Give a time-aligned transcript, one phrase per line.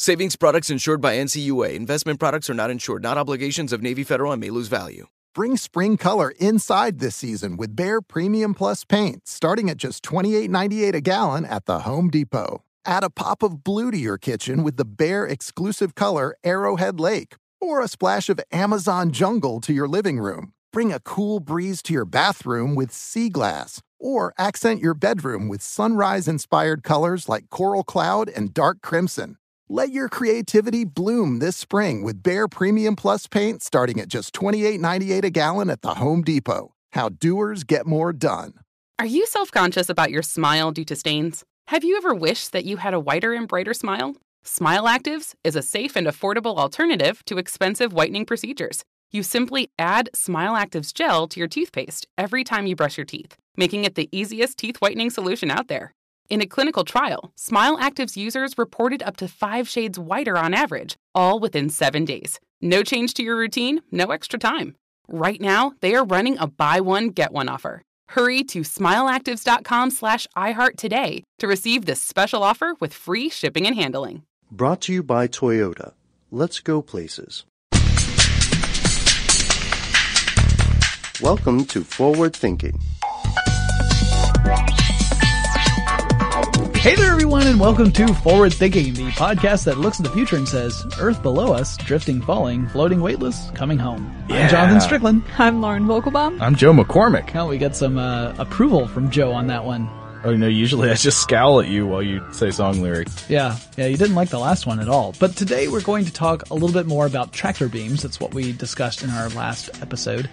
[0.00, 1.74] Savings products insured by NCUA.
[1.74, 5.08] Investment products are not insured, not obligations of Navy Federal and may lose value.
[5.34, 10.94] Bring spring color inside this season with Behr Premium Plus paint, starting at just $28.98
[10.94, 12.62] a gallon at the Home Depot.
[12.86, 17.34] Add a pop of blue to your kitchen with the Behr exclusive color Arrowhead Lake,
[17.60, 20.52] or a splash of Amazon Jungle to your living room.
[20.72, 25.60] Bring a cool breeze to your bathroom with Sea Glass, or accent your bedroom with
[25.60, 29.38] sunrise inspired colors like Coral Cloud and Dark Crimson.
[29.70, 35.24] Let your creativity bloom this spring with Behr Premium Plus paint starting at just $28.98
[35.24, 36.72] a gallon at the Home Depot.
[36.92, 38.54] How doers get more done.
[38.98, 41.44] Are you self conscious about your smile due to stains?
[41.66, 44.16] Have you ever wished that you had a whiter and brighter smile?
[44.42, 48.82] Smile Actives is a safe and affordable alternative to expensive whitening procedures.
[49.10, 53.36] You simply add Smile Actives gel to your toothpaste every time you brush your teeth,
[53.54, 55.92] making it the easiest teeth whitening solution out there.
[56.30, 60.98] In a clinical trial, Smile Active's users reported up to five shades whiter on average,
[61.14, 62.38] all within seven days.
[62.60, 64.74] No change to your routine, no extra time.
[65.08, 67.80] Right now, they are running a buy one, get one offer.
[68.10, 73.74] Hurry to smileactives.com slash iHeart today to receive this special offer with free shipping and
[73.74, 74.24] handling.
[74.50, 75.94] Brought to you by Toyota.
[76.30, 77.46] Let's go places.
[81.22, 82.78] Welcome to Forward Thinking.
[86.88, 90.36] Hey there, everyone, and welcome to Forward Thinking, the podcast that looks at the future
[90.36, 94.10] and says, Earth below us, drifting, falling, floating weightless, coming home.
[94.26, 94.44] Yeah.
[94.44, 95.22] I'm Jonathan Strickland.
[95.36, 96.40] I'm Lauren Vogelbaum.
[96.40, 97.36] I'm Joe McCormick.
[97.36, 99.86] Oh, we got some uh, approval from Joe on that one.
[100.24, 103.28] Oh, no, usually I just scowl at you while you say song lyrics.
[103.28, 105.14] Yeah, yeah, you didn't like the last one at all.
[105.20, 108.02] But today we're going to talk a little bit more about tractor beams.
[108.02, 110.30] That's what we discussed in our last episode.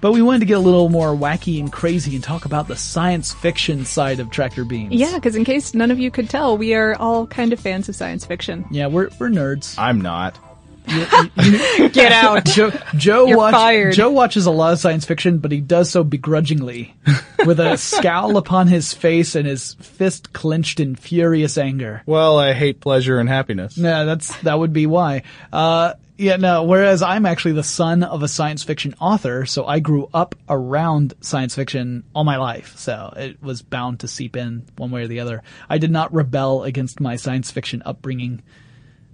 [0.00, 2.76] But we wanted to get a little more wacky and crazy and talk about the
[2.76, 4.92] science fiction side of tractor beams.
[4.94, 7.88] Yeah, because in case none of you could tell, we are all kind of fans
[7.88, 8.64] of science fiction.
[8.70, 9.78] Yeah, we're we're nerds.
[9.78, 10.38] I'm not.
[10.88, 11.04] You-
[11.42, 12.44] you- Get out.
[12.44, 13.94] Joe, Joe, You're watch- fired.
[13.94, 16.94] Joe watches a lot of science fiction, but he does so begrudgingly,
[17.44, 22.02] with a scowl upon his face and his fist clenched in furious anger.
[22.06, 23.76] Well, I hate pleasure and happiness.
[23.76, 25.22] Yeah, that's that would be why.
[25.52, 26.64] Uh, yeah, no.
[26.64, 31.14] Whereas I'm actually the son of a science fiction author, so I grew up around
[31.20, 32.76] science fiction all my life.
[32.76, 35.42] So it was bound to seep in one way or the other.
[35.68, 38.42] I did not rebel against my science fiction upbringing.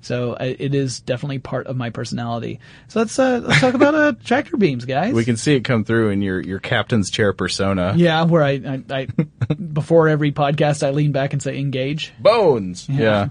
[0.02, 2.58] So it is definitely part of my personality.
[2.88, 5.14] So let's uh, let's talk about uh, tractor beams, guys.
[5.14, 7.94] We can see it come through in your, your captain's chair persona.
[7.96, 9.06] Yeah, where I, I, I
[9.54, 12.12] before every podcast I lean back and say engage.
[12.18, 12.88] Bones.
[12.88, 13.28] Yeah.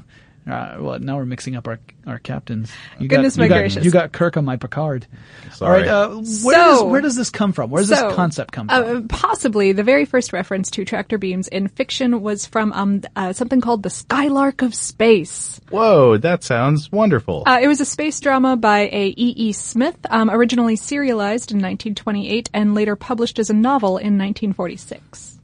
[0.49, 2.71] Uh, well, now we're mixing up our our captains.
[2.99, 3.85] You Goodness got, my you got- gracious.
[3.85, 5.05] You got Kirk on my Picard.
[5.53, 5.87] Sorry.
[5.87, 6.11] All right.
[6.11, 7.69] Uh, where, So- does, where does this come from?
[7.69, 8.97] Where does So, this concept come from?
[8.97, 13.33] Uh, possibly the very first reference to tractor beams in fiction was from um, uh,
[13.33, 15.61] something called the Skylark of Space.
[15.69, 17.43] Whoa, that sounds wonderful.
[17.45, 19.33] Uh, it was a space drama by a E.
[19.37, 19.51] E.
[19.53, 25.37] Smith, um, originally serialized in 1928 and later published as a novel in 1946.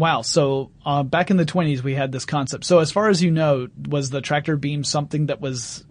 [0.00, 0.22] Wow.
[0.22, 2.64] So uh, back in the 20s, we had this concept.
[2.64, 5.84] So as far as you know, was the tractor beam something that was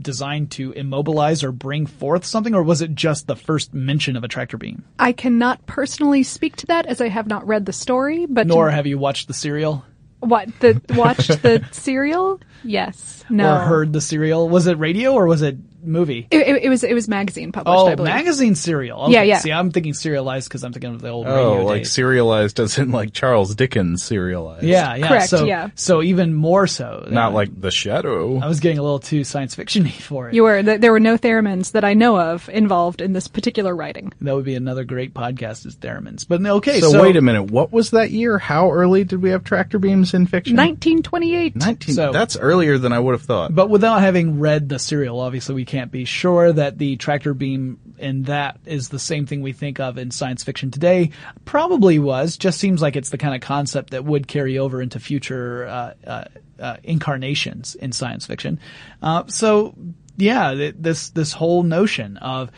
[0.00, 4.22] designed to immobilize or bring forth something, or was it just the first mention of
[4.22, 4.84] a tractor beam?
[5.00, 8.70] I cannot personally speak to that as I have not read the story, but Nor
[8.70, 9.84] have you watched the serial
[10.20, 12.40] what the watched the serial?
[12.64, 13.56] Yes, no.
[13.56, 14.48] or heard the serial.
[14.48, 16.26] Was it radio or was it movie?
[16.30, 17.76] It, it, it was it was magazine published.
[17.78, 18.12] Oh, I believe.
[18.12, 19.02] magazine serial.
[19.04, 19.12] Okay.
[19.14, 19.38] Yeah, yeah.
[19.38, 21.92] See, I'm thinking serialized because I'm thinking of the old oh, radio like days.
[21.92, 24.64] serialized as in like Charles Dickens serialized.
[24.64, 25.08] Yeah, yeah.
[25.08, 25.70] Correct, So, yeah.
[25.74, 27.06] so even more so.
[27.10, 28.38] Not like The Shadow.
[28.40, 30.34] I was getting a little too science fiction-y for it.
[30.34, 34.12] You were there were no theremins that I know of involved in this particular writing.
[34.20, 36.26] that would be another great podcast is Theremins.
[36.26, 37.50] But okay, so, so, wait a minute.
[37.50, 38.38] What was that year?
[38.38, 40.56] How early did we have tractor beams in fiction?
[40.56, 41.56] 1928.
[41.56, 41.94] 19.
[41.94, 43.54] So- that's earlier than I would have thought.
[43.54, 47.78] But without having read the serial, obviously we can't be sure that the tractor beam
[47.98, 51.10] in that is the same thing we think of in science fiction today.
[51.44, 52.36] Probably was.
[52.36, 55.94] Just seems like it's the kind of concept that would carry over into future uh,
[56.06, 56.24] uh,
[56.58, 58.58] uh, incarnations in science fiction.
[59.02, 59.74] Uh, so
[60.16, 62.50] yeah, th- this this whole notion of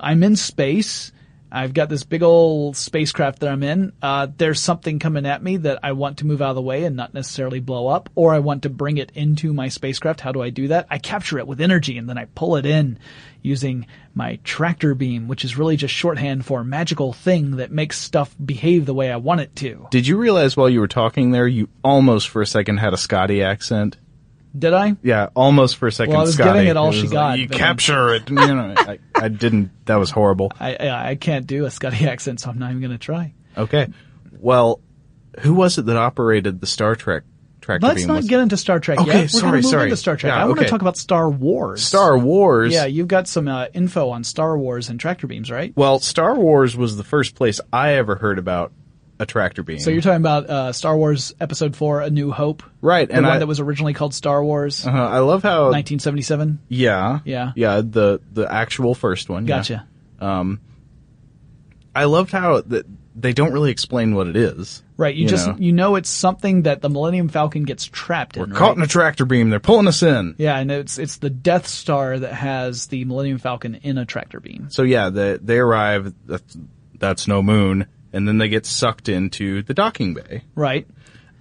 [0.00, 1.12] I'm in space.
[1.56, 3.94] I've got this big old spacecraft that I'm in.
[4.02, 6.84] Uh, there's something coming at me that I want to move out of the way
[6.84, 10.20] and not necessarily blow up, or I want to bring it into my spacecraft.
[10.20, 10.86] How do I do that?
[10.90, 12.98] I capture it with energy and then I pull it in
[13.40, 18.36] using my tractor beam, which is really just shorthand for magical thing that makes stuff
[18.44, 19.88] behave the way I want it to.
[19.90, 22.98] Did you realize while you were talking there, you almost for a second had a
[22.98, 23.96] Scotty accent?
[24.56, 24.96] Did I?
[25.02, 26.12] Yeah, almost for a second.
[26.12, 26.50] Well, I was Scotty.
[26.50, 28.30] giving it all was she like, got, You capture it.
[28.30, 29.70] You know, I, I didn't.
[29.86, 30.52] That was horrible.
[30.60, 33.34] I, I, can't do a Scotty accent, so I'm not even going to try.
[33.56, 33.88] Okay.
[34.38, 34.80] Well,
[35.40, 37.24] who was it that operated the Star Trek
[37.60, 37.94] tractor beam?
[37.94, 39.20] Let's not Was- get into Star Trek Okay, yet.
[39.22, 39.84] We're sorry, move sorry.
[39.84, 40.32] into Star Trek.
[40.32, 40.66] Yeah, I want okay.
[40.66, 41.84] to talk about Star Wars.
[41.84, 42.72] Star Wars.
[42.72, 45.72] Yeah, you've got some uh, info on Star Wars and tractor beams, right?
[45.76, 48.72] Well, Star Wars was the first place I ever heard about
[49.18, 49.78] a tractor beam.
[49.78, 53.24] So you're talking about uh, Star Wars Episode Four: A New Hope, right, the and
[53.26, 56.60] one I, that was originally called Star Wars, uh, I love how 1977.
[56.68, 57.52] yeah, Yeah.
[57.56, 59.46] yeah, the the actual first one.
[59.46, 59.56] yeah.
[59.56, 59.86] Gotcha.
[60.20, 60.60] Um,
[61.94, 62.86] I loved how that
[63.18, 64.82] they don't really explain what it is.
[64.98, 65.56] Right, you, You just know.
[65.58, 68.52] you know it's something that the Millennium Falcon gets trapped We're in.
[68.52, 68.76] caught right?
[68.78, 69.48] in a tractor beam.
[69.50, 70.34] They're pulling us in.
[70.38, 74.40] yeah, and it's it's the Death Star that has the Millennium Falcon in a tractor
[74.40, 74.68] beam.
[74.70, 76.12] So yeah, they they arrive.
[76.26, 76.56] That's,
[76.98, 77.86] that's no moon,
[78.16, 80.42] and then they get sucked into the docking bay.
[80.54, 80.86] Right.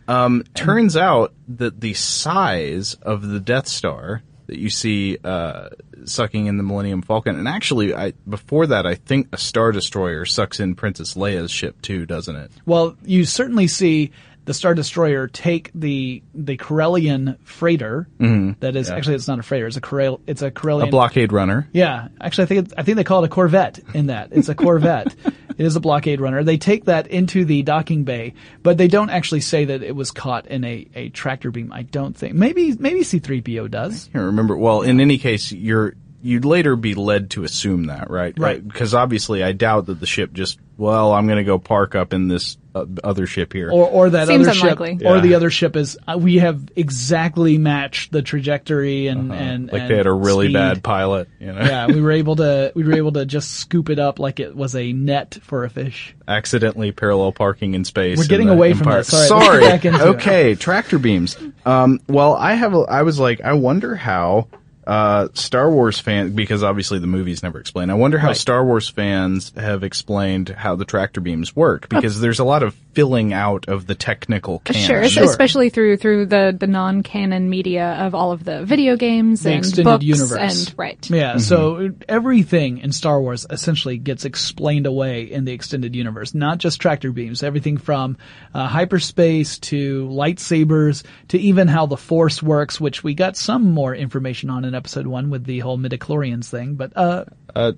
[0.09, 5.69] Um, turns out that the size of the Death Star that you see uh,
[6.03, 10.25] sucking in the Millennium Falcon, and actually, I before that, I think a Star Destroyer
[10.25, 12.51] sucks in Princess Leia's ship too, doesn't it?
[12.65, 14.11] Well, you certainly see
[14.43, 18.07] the Star Destroyer take the the Corellian freighter.
[18.19, 19.65] that is actually it's not a freighter.
[19.65, 20.81] It's a Corel, It's a Corellian.
[20.81, 20.87] Mm-hmm.
[20.89, 21.67] A blockade runner.
[21.73, 23.79] Yeah, actually, I think it's, I think they call it a Corvette.
[23.95, 25.15] In that, it's a Corvette.
[25.57, 26.43] it is a blockade runner.
[26.43, 30.11] They take that into the docking bay, but they don't actually say that it was
[30.11, 31.71] caught in a, a tractor beam.
[31.71, 32.33] I don't think.
[32.35, 34.09] Maybe maybe C-3PO does.
[34.09, 34.57] I can't remember.
[34.57, 38.33] Well, in any case, you're you'd later be led to assume that, right?
[38.37, 38.65] Right.
[38.65, 40.59] Because obviously, I doubt that the ship just.
[40.77, 43.69] Well, I'm going to go park up in this uh, other ship here.
[43.71, 44.97] Or or that Seems other unlikely.
[44.97, 45.21] ship, or Yeah.
[45.21, 49.91] the other ship is uh, we have exactly matched the trajectory and and like and
[49.91, 50.53] they had a really speed.
[50.55, 53.89] bad pilot, you know, yeah, we were able to we were able to just scoop
[53.89, 56.13] it up like it was a net for a fish.
[56.27, 58.17] accidentally parallel parking in space.
[58.17, 59.03] We're in getting the away from Empire.
[59.03, 59.05] that.
[59.05, 59.61] Sorry, let's Sorry.
[59.61, 60.15] get back into it.
[60.15, 61.37] okay, tractor beams.
[61.65, 62.73] Um, well, I have.
[62.73, 64.49] A, I was like, I wonder how
[64.87, 67.89] uh, Star Wars fans, because obviously the movies never explain.
[67.89, 68.37] I wonder how Right.
[68.37, 72.75] Star Wars fans have explained how the tractor beams work, because there's a lot of
[72.93, 74.81] filling out of the technical canon.
[74.87, 78.95] Sure, es- especially through through the the non canon media of all of the video
[78.95, 80.67] games The and extended books universe.
[80.67, 81.09] and right.
[81.09, 86.57] Yeah, so everything in Star Wars essentially gets explained away in the extended universe, not
[86.59, 88.17] just tractor beams, everything from
[88.53, 93.95] uh, hyperspace to lightsabers to even how the Force works, which we got some more
[93.95, 97.71] information on in episode one with the whole midichlorians thing, but uh, Uh,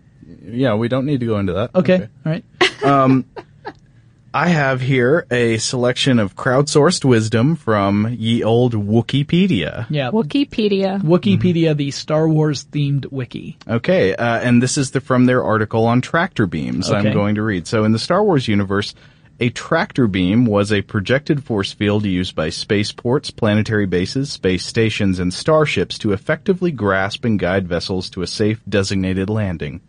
[0.44, 1.72] yeah, we don't need to go into that.
[1.76, 2.44] okay, all right.
[2.84, 3.26] Um,
[4.34, 9.88] I have here a selection of crowdsourced wisdom from ye old Wookieepedia.
[9.90, 11.02] Yeah, Wookieepedia.
[11.02, 13.58] Wookieepedia, the Star Wars themed wiki.
[13.68, 16.92] Okay, uh, and this is the, from their article on tractor beams.
[16.92, 17.66] I'm going to read.
[17.66, 18.94] So, in the Star Wars universe,
[19.40, 25.20] A tractor beam was a projected force field used by spaceports, planetary bases, space stations,
[25.20, 29.82] and starships to effectively grasp and guide vessels to a safe designated landing.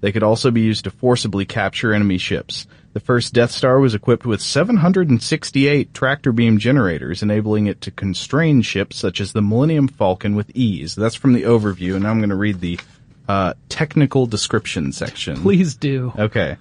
[0.00, 2.66] They could also be used to forcibly capture enemy ships.
[2.94, 8.62] The first Death Star was equipped with 768 tractor beam generators, enabling it to constrain
[8.62, 10.94] ships such as the Millennium Falcon with ease.
[10.94, 12.80] That's from the overview, and now I'm going to read the
[13.28, 15.36] uh, technical description section.
[15.42, 16.12] Please do.
[16.18, 16.56] Okay.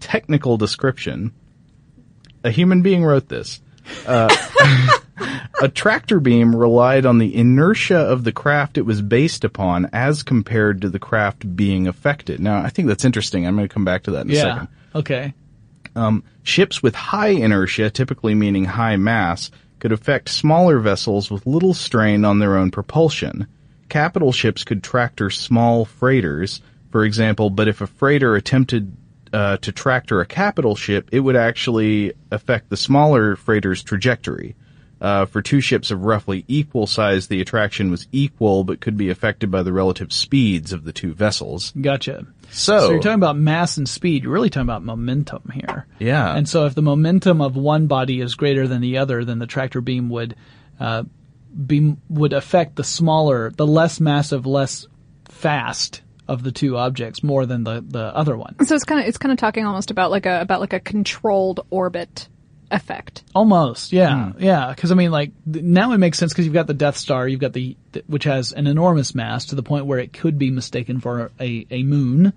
[0.00, 1.32] Technical description.
[2.46, 3.60] A human being wrote this.
[4.06, 4.34] Uh,
[5.62, 10.22] a tractor beam relied on the inertia of the craft it was based upon as
[10.22, 12.40] compared to the craft being affected.
[12.40, 13.46] Now, I think that's interesting.
[13.46, 14.42] I'm going to come back to that in a Yeah.
[14.42, 14.68] second.
[14.94, 15.34] Okay.
[15.94, 21.74] Um, ships with high inertia, typically meaning high mass, could affect smaller vessels with little
[21.74, 23.46] strain on their own propulsion.
[23.88, 26.60] Capital ships could tractor small freighters,
[26.90, 28.96] for example, but if a freighter attempted
[29.36, 34.56] uh, to tractor a capital ship, it would actually affect the smaller freighter's trajectory.
[34.98, 39.10] Uh, for two ships of roughly equal size, the attraction was equal, but could be
[39.10, 41.74] affected by the relative speeds of the two vessels.
[41.78, 42.26] Gotcha.
[42.50, 44.22] So- you're talking about mass and speed.
[44.22, 45.86] You're really talking about momentum here.
[45.98, 46.34] Yeah.
[46.34, 49.46] And so if the momentum of one body is greater than the other, then the
[49.46, 50.34] tractor beam would
[50.80, 51.02] uh,
[51.54, 54.86] be would affect the smaller, the less massive, less
[55.28, 58.56] fast of the two objects more than the the other one.
[58.64, 60.80] So it's kind of it's kind of talking almost about like a about like a
[60.80, 62.28] controlled orbit
[62.70, 63.22] effect.
[63.34, 64.70] Almost, yeah, yeah.
[64.70, 67.28] Because I mean, like th- now it makes sense because you've got the Death Star,
[67.28, 70.38] you've got the th- which has an enormous mass to the point where it could
[70.38, 72.32] be mistaken for a a moon.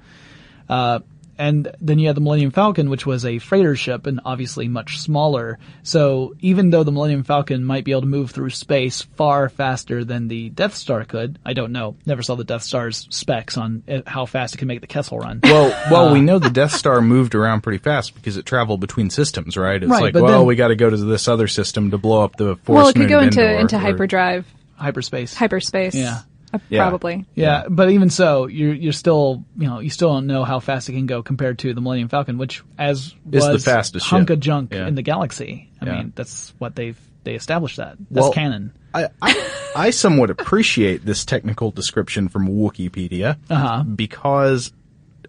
[0.67, 0.99] Uh,
[1.39, 4.99] and then you had the Millennium Falcon, which was a freighter ship and obviously much
[4.99, 5.57] smaller.
[5.83, 10.03] So even though the Millennium Falcon might be able to move through space far faster
[10.03, 11.95] than the Death Star could, I don't know.
[12.05, 15.17] Never saw the Death Star's specs on uh, how fast it can make the Kessel
[15.17, 15.39] Run.
[15.43, 18.81] Well, well, Uh, we know the Death Star moved around pretty fast because it traveled
[18.81, 19.81] between systems, right?
[19.81, 22.23] It's Right, like, well, then- we got to go to this other system to blow
[22.23, 22.75] up the force.
[22.75, 25.33] well, it could go into Endor, into or- hyperdrive, hyperspace.
[25.33, 25.95] hyperspace.
[25.95, 26.19] Yeah.
[26.53, 26.81] Uh, Yeah.
[26.87, 27.25] probably.
[27.35, 30.89] Yeah, but even so, you're you're still you know you still don't know how fast
[30.89, 34.29] it can go compared to the Millennium Falcon, which as Is was the fastest hunk
[34.29, 34.37] ship.
[34.37, 34.87] of junk Yeah.
[34.87, 35.69] in the galaxy.
[35.81, 35.91] I Yeah.
[35.97, 37.97] mean, that's what they've they established that.
[38.09, 38.71] That's Well, canon.
[38.93, 43.83] I, I, I somewhat appreciate this technical description from Wookieepedia Uh-huh.
[43.83, 44.71] because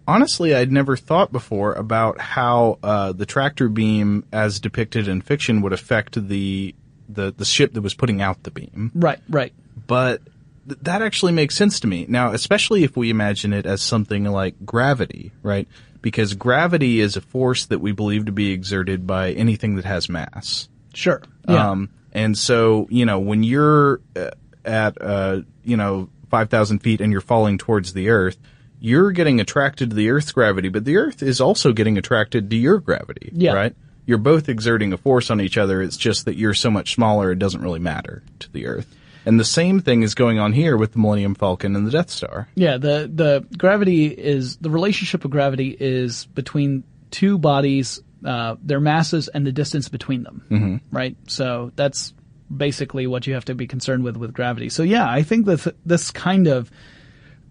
[0.07, 5.61] honestly, I'd never thought before about how uh, the tractor beam, as depicted in fiction,
[5.61, 6.73] would affect the
[7.09, 8.91] the the ship that was putting out the beam.
[8.95, 9.53] Right, right.
[9.85, 10.21] but
[10.67, 12.05] th- that actually makes sense to me.
[12.09, 15.67] Now, especially if we imagine it as something like gravity, right?
[16.01, 20.09] Because gravity is a force that we believe to be exerted by anything that has
[20.09, 20.67] mass.
[20.93, 21.21] Sure.
[21.47, 21.69] Yeah.
[21.71, 24.31] Um, and so, you know, when you're uh,
[24.65, 28.37] at, uh, you know, 5,000 feet and you're falling towards the earth,
[28.79, 32.55] you're getting attracted to the earth's gravity, but the earth is also getting attracted to
[32.55, 33.53] your gravity, Yeah.
[33.53, 33.75] right?
[34.07, 35.81] You're both exerting a force on each other.
[35.83, 38.87] It's just that you're so much smaller, it doesn't really matter to the earth.
[39.25, 42.09] And the same thing is going on here with the Millennium Falcon and the Death
[42.09, 42.47] Star.
[42.55, 48.79] Yeah, the the gravity is the relationship of gravity is between two bodies, uh, their
[48.79, 50.43] masses and the distance between them.
[50.49, 50.81] Mhm.
[50.91, 51.15] Right.
[51.27, 52.13] So that's
[52.55, 54.69] basically what you have to be concerned with with gravity.
[54.69, 56.71] So yeah, I think that this kind of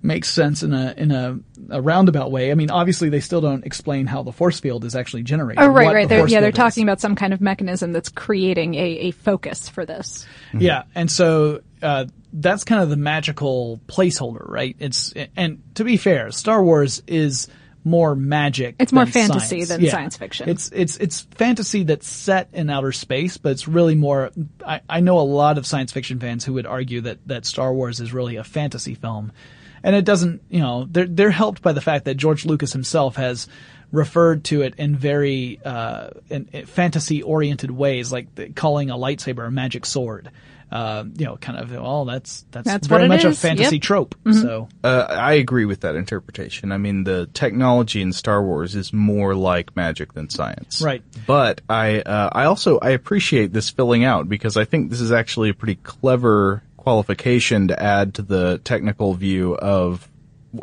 [0.03, 1.39] makes sense in a in a,
[1.71, 2.51] a roundabout way.
[2.51, 5.63] I mean, obviously they still don't explain how the force field is actually generated.
[5.63, 6.09] Oh, right, what right.
[6.09, 6.75] the They're, yeah, they're field is.
[6.75, 10.27] talking about some kind of mechanism that's creating a, a focus for this.
[10.53, 14.77] Yeah, and so uh, that's kind of the magical placeholder, right?
[14.79, 17.49] It's and to be fair, Star Wars is
[17.83, 18.77] more magic.
[18.79, 19.69] It's more than fantasy science.
[19.69, 19.91] than Yeah.
[19.93, 20.49] science fiction.
[20.51, 24.31] It's it's it's fantasy that's set in outer space, but it's really more.
[24.67, 27.73] I, I know a lot of science fiction fans who would argue that that Star
[27.73, 29.33] Wars is really a fantasy film,
[29.83, 30.43] and it doesn't.
[30.51, 33.49] You know, they're they're helped by the fact that George Lucas himself has
[33.93, 38.97] referred to it in very uh, in, in fantasy oriented ways, like the, calling a
[38.97, 40.31] lightsaber a magic sword.
[40.73, 41.73] Uh, you know, kind of.
[41.73, 43.83] Oh, that's that's, That's very what it much a fantasy Yep.
[43.83, 44.15] trope.
[44.23, 44.41] Mhm.
[44.41, 46.71] So Uh, I agree with that interpretation.
[46.71, 50.81] I mean, the technology in Star Wars is more like magic than science.
[50.81, 51.03] Right.
[51.27, 55.11] But I, uh, I also, I appreciate this filling out because I think this is
[55.11, 60.09] actually a pretty clever qualification to add to the technical view of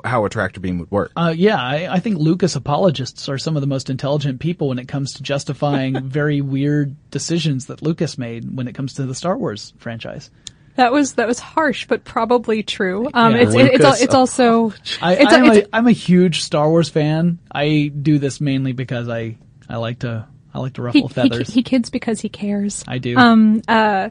[0.04, 1.12] how a tractor beam would work.
[1.16, 4.80] Uh, yeah, I, I think Lucas apologists are some of the most intelligent people when
[4.80, 9.16] it comes to justifying very weird decisions that Lucas made when it comes to the
[9.16, 10.30] Star Wars franchise.
[10.76, 13.10] That was that was harsh, but probably true.
[13.14, 13.42] Um, Yeah.
[13.44, 16.70] it's it, it's al- it's also I, it's, I'm, it's, a, I'm a huge Star
[16.70, 17.40] Wars fan.
[17.52, 19.38] I do this mainly because I,
[19.70, 21.50] I like to I like to ruffle he, feathers.
[21.52, 22.84] he kids because he cares.
[22.88, 23.16] I do.
[23.18, 24.10] Um, uh,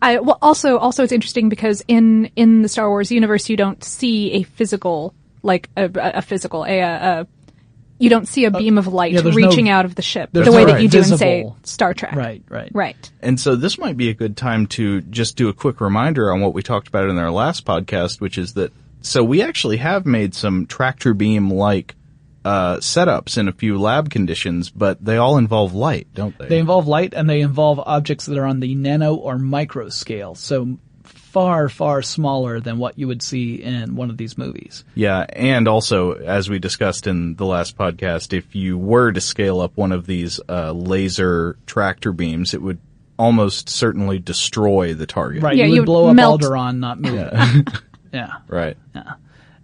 [0.00, 3.82] I well also also it's interesting because in in the Star Wars universe you don't
[3.82, 7.26] see a physical like a, a physical a, a
[7.98, 10.52] you don't see a beam of light yeah, reaching no- out of the ship the
[10.52, 12.14] way no that you do in say Star Trek.
[12.14, 12.70] Right, right.
[12.72, 13.10] Right.
[13.20, 16.40] And so this might be a good time to just do a quick reminder on
[16.40, 20.06] what we talked about in our last podcast, which is that so we actually have
[20.06, 21.94] made some tractor beam like
[22.48, 26.48] uh, setups in a few lab conditions, but they all involve light, don't they?
[26.48, 30.34] They involve light and they involve objects that are on the nano or micro scale.
[30.34, 34.82] So far, far smaller than what you would see in one of these movies.
[34.94, 39.60] Yeah, and also, as we discussed in the last podcast, if you were to scale
[39.60, 42.78] up one of these uh, laser tractor beams, it would
[43.18, 45.42] almost certainly destroy the target.
[45.42, 45.54] Right.
[45.56, 47.68] Yeah, you you would blow up melt- Alderaan, not move it.
[48.14, 48.36] yeah.
[48.48, 48.78] Right.
[48.94, 49.12] Yeah,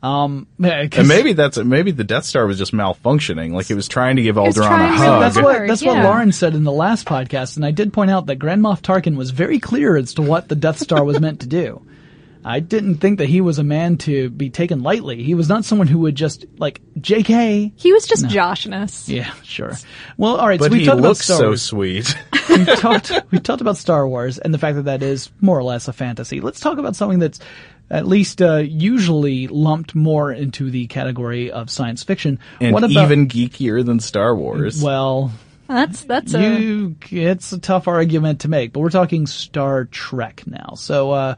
[0.05, 3.89] Um, 'cause And maybe that's maybe the Death Star was just malfunctioning, like it was
[3.89, 5.21] trying to give was Alderaan a hug.
[5.23, 6.03] that's what Hug, that's what.
[6.03, 9.17] Lauren said in the last podcast, and I did point out that Grand Moff Tarkin
[9.17, 11.81] was very clear as to what the Death Star was meant to do.
[12.47, 15.23] I didn't think that he was a man to be taken lightly.
[15.23, 17.73] He was not someone who would just like J.K.
[17.75, 19.09] He was just Joshness.
[19.09, 19.73] Yeah, sure.
[20.19, 20.59] Well, all right.
[20.59, 21.63] but so we he talked about looks Star so Wars.
[21.63, 22.15] sweet.
[22.51, 25.63] we talked we talked about Star Wars and the fact that that is more or
[25.63, 26.43] less a fantasy.
[26.43, 27.41] Let's talk about something that's
[27.91, 32.39] at least uh, usually lumped more into the category of science fiction.
[32.61, 34.83] and what about even geekier than Star Wars.
[34.83, 35.31] well,
[35.69, 40.75] That's that's a it's a tough argument to make, but we're talking Star Trek now.
[40.77, 41.35] So uh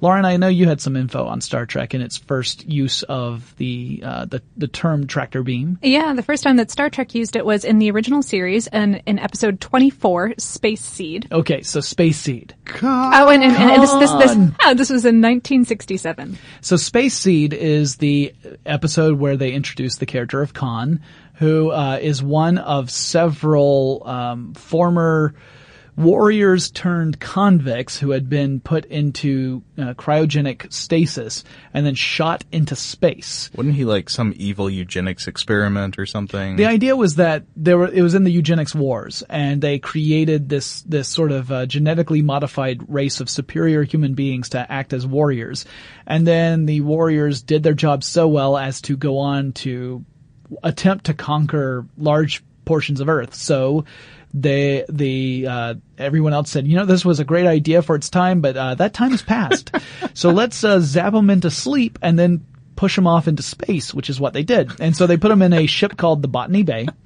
[0.00, 3.54] Lauren, I know you had some info on Star Trek and its first use of
[3.56, 5.78] the uh, the the term tractor beam.
[5.82, 9.02] Yeah, the first time that Star Trek used it was in the original series and
[9.06, 11.26] in episode 24, Space Seed.
[11.32, 12.54] Okay, so Space Seed.
[12.82, 16.38] Oh, and, and, and this, this, this, oh, this was in 1967.
[16.60, 21.00] So Space Seed is the episode where they introduce the character of Khan,
[21.34, 25.34] who uh, is one of several um, former
[25.98, 31.42] warriors turned convicts who had been put into uh, cryogenic stasis
[31.74, 33.50] and then shot into space.
[33.54, 36.56] Wasn't he like some evil eugenics experiment or something?
[36.56, 40.48] The idea was that there were, it was in the eugenics wars, and they created
[40.48, 45.06] this this sort of uh, genetically modified race of superior human beings to act as
[45.06, 45.64] warriors,
[46.06, 50.04] and then the warriors did their job so well as to go on to
[50.62, 53.34] attempt to conquer large portions of Earth.
[53.34, 53.84] So
[54.34, 58.10] they the uh, everyone else said, you know, this was a great idea for its
[58.10, 59.70] time, but uh, that time has passed.
[60.14, 62.44] so let's uh, zap them into sleep and then
[62.76, 64.70] push them off into space, which is what they did.
[64.80, 66.86] And so they put them in a ship called the Botany Bay.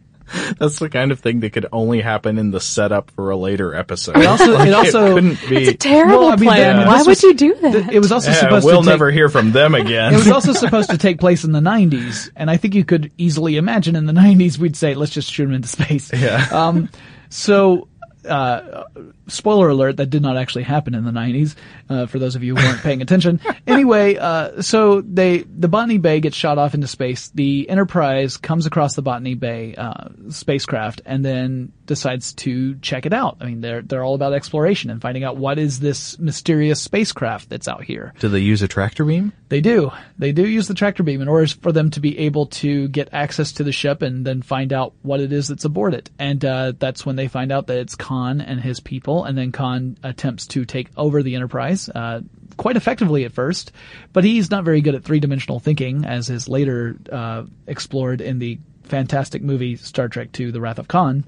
[0.58, 3.74] That's the kind of thing that could only happen in the setup for a later
[3.74, 4.16] episode.
[4.16, 5.56] It also, Like, it also, couldn't be.
[5.56, 6.76] It's a terrible Well, I mean, plan.
[6.76, 7.92] that- Why this would was- you do that?
[7.92, 10.14] it was also Yeah, supposed we'll to take, never hear from them again.
[10.14, 13.12] It was also supposed to take place in the 90s, and I think you could
[13.18, 16.10] easily imagine in the 90s we'd say, let's just shoot them into space.
[16.14, 16.46] Yeah.
[16.50, 16.88] Um,
[17.32, 17.88] so,
[18.28, 18.84] uh,
[19.32, 21.54] spoiler alert, that did not actually happen in the 90s,
[21.88, 23.40] uh, for those of you who weren't paying attention.
[23.64, 27.30] Anyway, uh, so they, the Botany Bay gets shot off into space.
[27.30, 33.12] The Enterprise comes across the Botany Bay, uh, spacecraft and then decides to check it
[33.12, 33.38] out.
[33.40, 37.50] I mean, they're, they're all about exploration and finding out what is this mysterious spacecraft
[37.50, 38.12] that's out here.
[38.18, 39.32] Do they use a tractor beam?
[39.48, 39.90] They do.
[40.18, 43.10] They do use the tractor beam in order for them to be able to get
[43.12, 46.10] access to the ship and then find out what it is that's aboard it.
[46.18, 49.21] And uh, that's when they find out that it's Khan and his people.
[49.24, 52.20] And then Khan attempts to take over the Enterprise uh,
[52.56, 53.72] quite effectively at first,
[54.12, 58.38] but he's not very good at three dimensional thinking, as is later uh, explored in
[58.38, 61.24] the fantastic movie Star Trek II: The Wrath of Khan.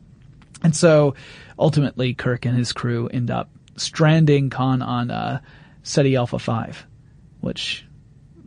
[0.62, 1.14] And so
[1.59, 5.40] ultimately, Kirk and his crew end up stranding Khan on uh,
[5.83, 6.87] Ceti Alpha 5,
[7.40, 7.85] which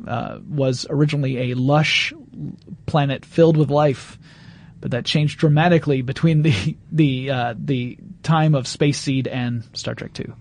[0.08, 2.14] uh, was originally a lush
[2.86, 4.18] planet filled with life,
[4.80, 9.94] but that changed dramatically between the the uh, the time of Space Seed and Star
[9.96, 10.34] Trek Two.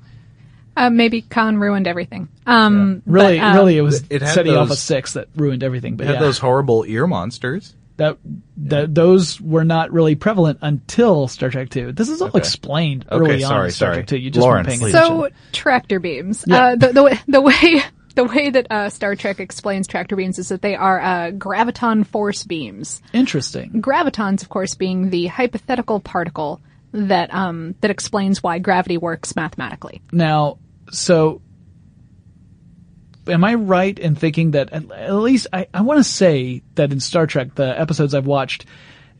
[0.76, 2.28] Uh, maybe Khan ruined everything.
[2.46, 5.96] Um, Really, but, um, really, it was It had Ceti Alpha Six that ruined everything.
[5.96, 7.74] But They had yeah, those horrible ear monsters.
[7.96, 8.18] that
[8.58, 11.92] that those were not really prevalent until Star Trek Two.
[11.92, 12.38] This is all Okay.
[12.40, 13.96] explained Okay, early on sorry, in Star sorry.
[14.00, 14.18] Trek Two.
[14.18, 15.16] You just Lauren, weren't paying attention.
[15.16, 16.44] So tractor beams.
[16.46, 16.56] Yeah.
[16.62, 17.54] Uh, the, the the way
[18.16, 22.04] the way that uh, Star Trek explains tractor beams is that they are uh, graviton
[22.04, 23.00] force beams.
[23.12, 23.80] Interesting.
[23.82, 26.60] Gravitons, of course, being the hypothetical particle
[26.92, 30.02] that um, that explains why gravity works mathematically.
[30.10, 30.58] Now,
[30.90, 31.42] so
[33.26, 36.92] am I right in thinking that at, at least I, I want to say that
[36.92, 38.64] in Star Trek, the episodes I've watched,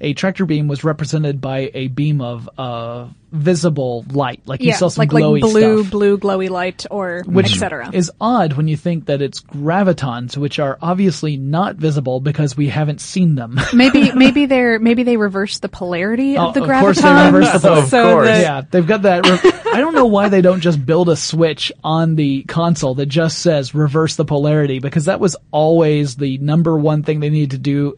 [0.01, 4.89] a tractor beam was represented by a beam of uh, visible light, like you saw
[4.89, 5.91] some like glowy like blue, stuff.
[5.91, 7.91] blue glowy light, or etc.
[7.93, 12.69] is odd when you think that it's gravitons, which are obviously not visible because we
[12.69, 13.59] haven't seen them.
[13.75, 16.75] maybe maybe they're maybe they reverse the polarity Oh, of the graviton.
[16.77, 17.83] of course they reverse the polarity.
[17.85, 18.27] Of so course.
[18.27, 19.27] that- yeah, they've got that.
[19.27, 23.07] re- I don't know why they don't just build a switch on the console that
[23.07, 27.51] just says reverse the polarity because that was always the number one thing they needed
[27.51, 27.95] to do,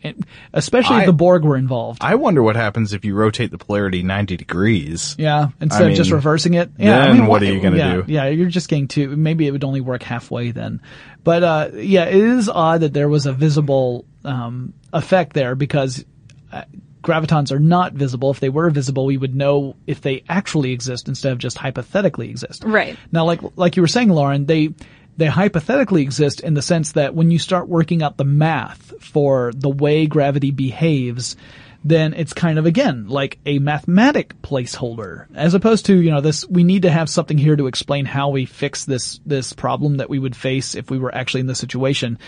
[0.53, 2.03] especially I- if the Borg were involved.
[2.03, 5.15] I wonder what happens if you rotate the polarity 90 degrees.
[5.19, 6.71] Yeah, instead I of just reversing it.
[6.79, 8.05] Yeah, I mean, what why- are you gonna yeah, do?
[8.09, 9.15] Yeah, you're just getting too.
[9.17, 10.81] Maybe it would only work halfway then.
[11.23, 16.05] But uh, yeah, it is odd that there was a visible um, effect there because
[16.53, 16.63] uh,
[17.03, 18.31] gravitons are not visible.
[18.31, 22.31] If they were visible, we would know if they actually exist instead of just hypothetically
[22.31, 22.65] exist.
[22.65, 22.97] Right.
[23.13, 24.75] Now, like like you were saying, Lauren, they
[25.17, 29.53] they hypothetically exist in the sense that when you start working out the math for
[29.55, 31.37] the way gravity behaves,
[31.85, 36.47] then it's kind of again like a mathematic placeholder, as opposed to you know this.
[36.49, 40.11] We need to have something here to explain how we fix this this problem that
[40.11, 42.19] we would face if we were actually in this situation.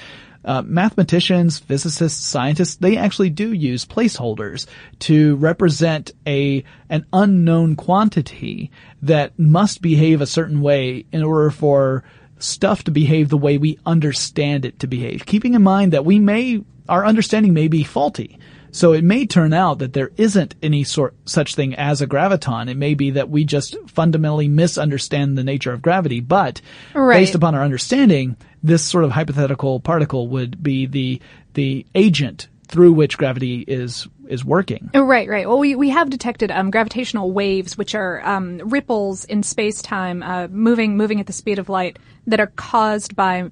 [0.42, 4.66] Uh, mathematicians, physicists, scientists, they actually do use placeholders
[4.98, 8.70] to represent a, an unknown quantity
[9.02, 12.02] that must behave a certain way in order for
[12.38, 15.26] stuff to behave the way we understand it to behave.
[15.26, 18.38] Keeping in mind that we may, our understanding may be faulty.
[18.72, 22.68] So it may turn out that there isn't any sort, such thing as a graviton.
[22.68, 26.60] It may be that we just fundamentally misunderstand the nature of gravity, but
[26.94, 27.18] Right.
[27.18, 31.20] based upon our understanding, this sort of hypothetical particle would be the,
[31.54, 34.90] the agent through which gravity is, is working.
[34.94, 35.48] Oh, Right, right.
[35.48, 40.22] Well, we, we have detected um, gravitational waves, which are um, ripples in space time,
[40.22, 43.50] uh, moving moving at the speed of light, that are caused by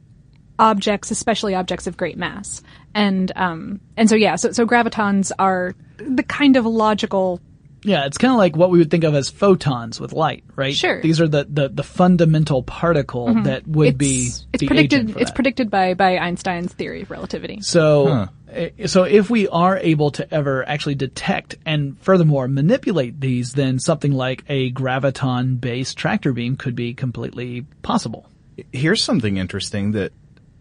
[0.58, 2.62] objects, especially objects of great mass.
[2.98, 7.40] And um, and so yeah, so so gravitons are the kind of logical.
[7.84, 10.74] Yeah, it's kind of like what we would think of as photons with light, right?
[10.74, 11.00] Sure.
[11.00, 13.44] These are the, the, the fundamental particle Mhm.
[13.44, 14.98] that would it's, be it's the predicted.
[14.98, 15.34] agent for It's that.
[15.36, 17.60] predicted by by Einstein's theory of relativity.
[17.60, 23.52] So, eh, so if we are able to ever actually detect and furthermore manipulate these,
[23.52, 28.26] then something like a graviton-based tractor beam could be completely possible.
[28.72, 30.10] Here's something interesting that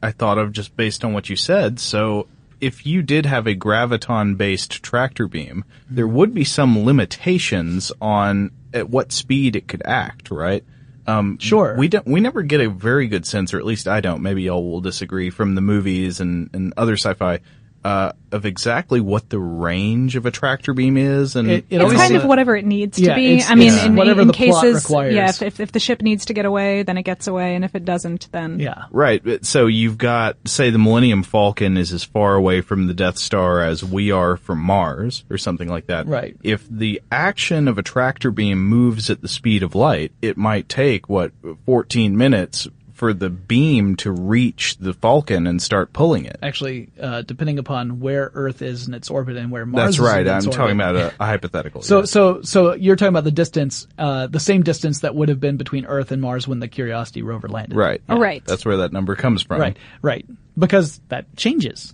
[0.01, 1.79] I thought of just based on what you said.
[1.79, 2.27] So
[2.59, 8.51] if you did have a graviton based tractor beam, there would be some limitations on
[8.73, 10.63] at what speed it could act, right?
[11.05, 11.75] Um, Sure.
[11.77, 14.43] We don't, we never get a very good sense, or at least I don't, maybe
[14.43, 17.39] y'all will disagree from the movies and, and other sci-fi,
[17.87, 21.35] uh, of exactly what the range of a tractor beam is.
[21.37, 23.35] And It- it It's always- kind of whatever it needs to be.
[23.35, 25.15] it's- I mean, it's in, whatever in the plot cases, requires.
[25.15, 27.63] yeah, if, if if the ship needs to get away, then it gets away, and
[27.63, 29.23] if it doesn't, then yeah, Right.
[29.45, 33.61] So you've got, say, the Millennium Falcon is as far away from the Death Star
[33.61, 36.07] as we are from Mars, or something like that.
[36.07, 36.35] Right.
[36.43, 40.67] If the action of a tractor beam moves at the speed of light, it might
[40.67, 41.31] take, what,
[41.65, 46.39] 14 minutes for the beam to reach the Falcon and start pulling it.
[46.41, 50.03] Actually, uh, depending upon where Earth is in its orbit and where mars is that's
[50.03, 50.25] right.
[50.25, 51.83] in I'm its talking about a, a hypothetical.
[51.83, 52.05] So, yeah.
[52.05, 55.57] so, so you're talking about the distance, uh, the same distance that would have been
[55.57, 57.75] between Earth and Mars when the Curiosity rover landed.
[57.75, 58.01] Right.
[58.09, 58.43] Oh, right.
[58.43, 59.61] That's where that number comes from.
[59.61, 60.25] Right, right.
[60.57, 61.93] Because that changes.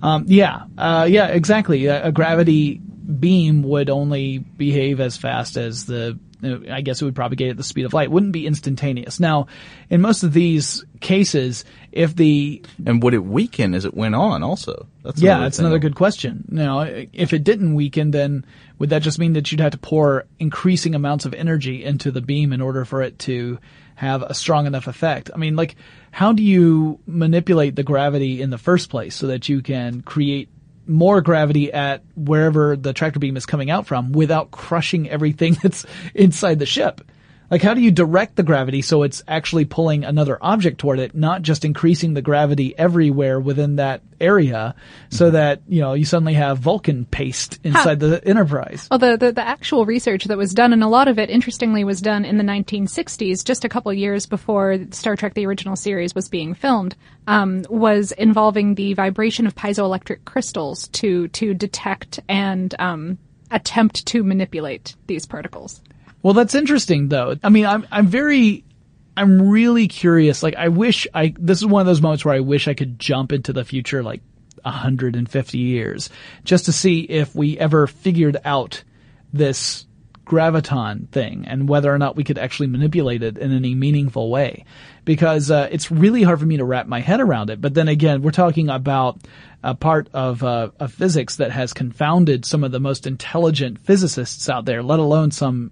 [0.00, 1.86] Um, yeah, uh, yeah, exactly.
[1.86, 7.04] A, a gravity beam would only behave as fast as the, Uh, I guess it
[7.04, 8.04] would propagate at the speed of light.
[8.04, 9.18] It wouldn't be instantaneous.
[9.18, 9.48] Now,
[9.90, 14.42] in most of these cases, if the And would it weaken as it went on
[14.42, 14.86] also?
[15.02, 15.66] That's yeah, that's thing.
[15.66, 16.44] another good question.
[16.48, 18.44] Now, if it didn't weaken, then
[18.78, 22.20] would that just mean that you'd have to pour increasing amounts of energy into the
[22.20, 23.58] beam in order for it to
[23.96, 25.30] have a strong enough effect?
[25.34, 25.74] I mean, like,
[26.12, 30.48] how do you manipulate the gravity in the first place so that you can create
[30.88, 35.84] more gravity at wherever the tractor beam is coming out from without crushing everything that's
[36.14, 37.02] inside the ship?
[37.50, 41.14] Like, how do you direct the gravity so it's actually pulling another object toward it,
[41.14, 44.74] not just increasing the gravity everywhere within that area
[45.10, 48.86] so that, you know, you suddenly have Vulcan paste inside the Enterprise?
[48.90, 51.84] Well, the, the, the actual research that was done, and a lot of it, interestingly,
[51.84, 56.14] was done in the 1960s, just a couple years before Star Trek: The Original Series
[56.14, 62.74] was being filmed, um, was involving the vibration of piezoelectric crystals to to detect and
[62.78, 63.18] um,
[63.50, 65.80] attempt to manipulate these particles.
[66.22, 67.36] Well, that's interesting though.
[67.42, 68.64] I mean, I'm, I'm very,
[69.16, 70.42] I'm really curious.
[70.42, 72.98] Like, I wish I, this is one of those moments where I wish I could
[72.98, 74.20] jump into the future like
[74.62, 76.10] 150 years
[76.44, 78.82] just to see if we ever figured out
[79.32, 79.86] this
[80.24, 84.64] graviton thing and whether or not we could actually manipulate it in any meaningful way.
[85.04, 87.60] Because, uh, it's really hard for me to wrap my head around it.
[87.60, 89.18] But then again, we're talking about
[89.62, 94.48] a part of, uh, of physics that has confounded some of the most intelligent physicists
[94.48, 95.70] out there, let alone some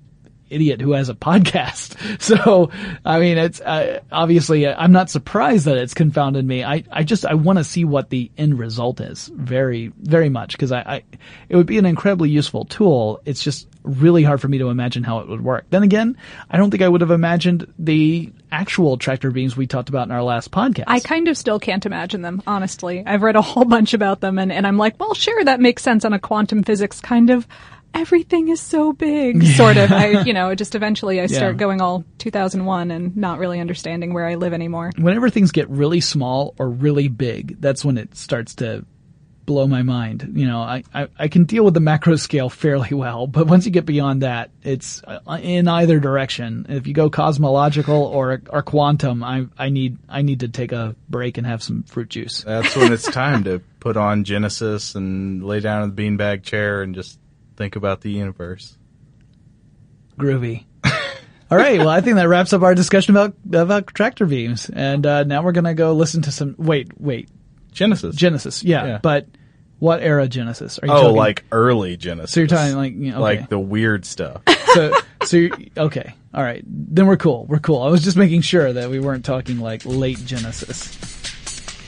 [0.51, 1.95] idiot who has a podcast.
[2.27, 2.71] So,
[3.05, 6.65] I mean, it's uh, obviously I'm not surprised that it's confounded me.
[6.65, 10.53] I, I just I want to see what the end result is very very much
[10.53, 11.03] because I, I
[11.49, 13.21] it would be an incredibly useful tool.
[13.25, 15.67] It's just really hard for me to imagine how it would work.
[15.71, 16.17] Then again,
[16.51, 20.13] I don't think I would have imagined the actual tractor beams we talked about in
[20.13, 20.85] our last podcast.
[20.87, 23.03] I kind of still can't imagine them, honestly.
[23.07, 25.83] I've read a whole bunch about them and, and I'm like, well, sure, that makes
[25.83, 27.47] sense on a quantum physics kind of
[27.94, 31.59] everything is so big sort of i you know just eventually i start Yeah.
[31.59, 36.01] going all 2001 and not really understanding where i live anymore Whenever things get really
[36.01, 38.85] small or really big, that's when it starts to
[39.44, 40.33] blow my mind.
[40.35, 43.64] You know, I, I, I can deal with the macro scale fairly well, but once
[43.64, 46.66] you get beyond that, it's uh, in either direction.
[46.68, 50.96] If you go cosmological or or quantum, I I need I need to take a
[51.09, 52.42] break and have some fruit juice.
[52.44, 56.83] That's when it's time to put on Genesis and lay down in the beanbag chair
[56.83, 57.18] and just
[57.57, 58.77] think about the universe.
[60.19, 60.64] Groovy.
[61.51, 61.79] All right.
[61.79, 65.42] Well, I think that wraps up our discussion about about tractor beams, and uh, now
[65.42, 66.55] we're gonna go listen to some.
[66.59, 67.29] Wait, wait.
[67.73, 68.16] Genesis.
[68.16, 68.62] Genesis.
[68.64, 68.99] Yeah, Yeah.
[69.03, 69.27] but
[69.79, 70.79] what era Genesis?
[70.79, 72.33] Are you Oh, talking- like early Genesis.
[72.33, 73.40] So you're talking like you know, okay.
[73.40, 74.40] like the weird stuff.
[74.75, 76.14] so so you okay.
[76.33, 76.64] All right.
[76.66, 77.45] Then we're cool.
[77.47, 77.83] We're cool.
[77.83, 80.97] I was just making sure that we weren't talking like late Genesis.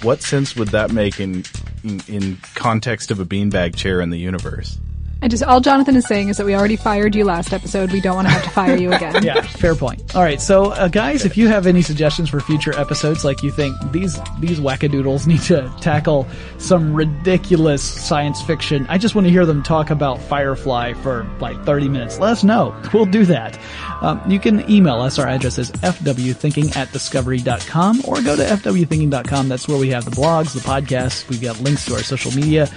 [0.02, 1.44] what sense would that make in,
[1.82, 4.78] in in context of a beanbag chair in the universe?
[5.22, 8.00] I just all jonathan is saying is that we already fired you last episode we
[8.00, 10.14] don't want to have to fire you again Yeah, fair point.
[10.14, 13.50] All right, so uh, guys, if you have any suggestions for future episodes, like you
[13.50, 16.26] think these these wackadoodles need to tackle
[16.58, 21.62] some ridiculous science fiction, I just want to hear them talk about Firefly for like
[21.64, 22.18] 30 minutes.
[22.18, 22.74] Let us know.
[22.92, 23.58] We'll do that.
[24.00, 25.18] Um, you can email us.
[25.18, 29.48] Our address is fwthinking at discovery.com or go to fwthinking.com.
[29.48, 31.28] That's where we have the blogs, the podcasts.
[31.28, 32.68] We've got links to our social media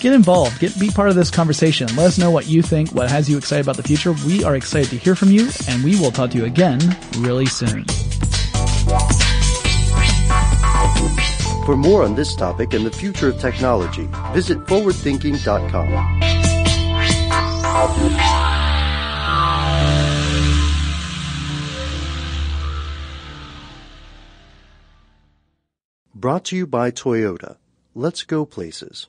[0.00, 3.10] get involved get be part of this conversation let us know what you think what
[3.10, 5.98] has you excited about the future we are excited to hear from you and we
[5.98, 6.78] will talk to you again
[7.18, 7.84] really soon
[11.68, 16.18] For more on this topic and the future of technology, visit forwardthinking.com.
[26.14, 27.58] Brought to you by Toyota.
[27.94, 29.08] Let's go places.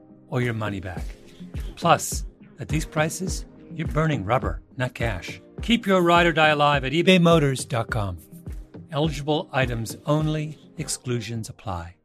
[0.31, 1.03] or your money back.
[1.75, 2.25] Plus,
[2.59, 5.39] at these prices, you're burning rubber, not cash.
[5.61, 8.17] Keep your ride or die alive at ebaymotors.com.
[8.91, 11.95] Eligible items only, exclusions apply.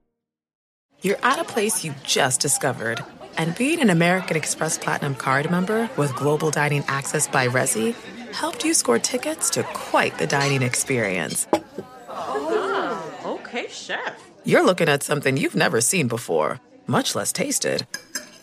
[1.03, 3.03] You're at a place you just discovered.
[3.37, 7.95] And being an American Express Platinum card member with global dining access by Resy
[8.33, 11.47] helped you score tickets to quite the dining experience.
[12.09, 14.23] Oh, okay, chef.
[14.45, 17.87] You're looking at something you've never seen before, much less tasted.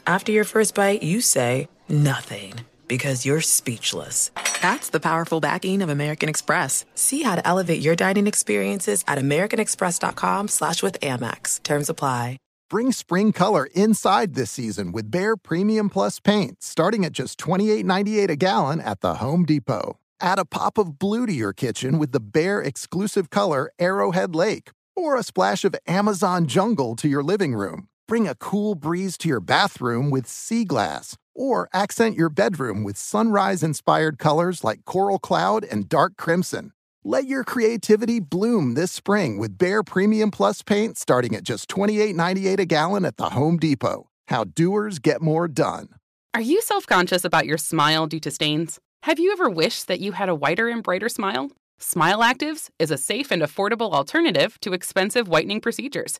[0.06, 2.54] After your first bite, you say nothing
[2.88, 4.32] because you're speechless.
[4.62, 6.86] That's the powerful backing of American Express.
[6.96, 11.64] See how to elevate your dining experiences at americanexpress.com slash with Amex.
[11.64, 12.38] Terms apply.
[12.70, 18.30] Bring spring color inside this season with Behr Premium Plus paint, starting at just $28.98
[18.30, 20.00] a gallon at the Home Depot.
[20.20, 24.72] Add a pop of blue to your kitchen with the Behr exclusive color Arrowhead Lake,
[24.96, 27.90] or a splash of Amazon Jungle to your living room.
[28.06, 32.98] Bring a cool breeze to your bathroom with Sea Glass, or accent your bedroom with
[32.98, 36.74] sunrise inspired colors like Coral Cloud and Dark Crimson.
[37.06, 42.60] Let your creativity bloom this spring with Behr Premium Plus paint starting at just $28.98
[42.60, 44.10] a gallon at the Home Depot.
[44.28, 45.88] How doers get more done.
[46.34, 48.80] Are you self conscious about your smile due to stains?
[49.04, 51.52] Have you ever wished that you had a whiter and brighter smile?
[51.80, 56.20] Smile Actives is a safe and affordable alternative to expensive whitening procedures.